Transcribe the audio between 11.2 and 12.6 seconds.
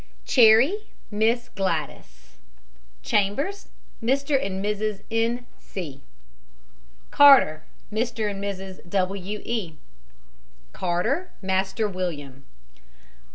MASTER WILLIAM.